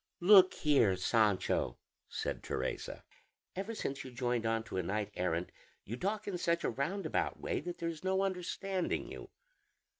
[0.19, 1.77] "Look here, Sancho,"
[2.09, 3.03] said Teresa;
[3.55, 5.51] "ever since you joined on to a knight errant
[5.85, 9.29] you talk in such a roundabout way that there is no understanding you."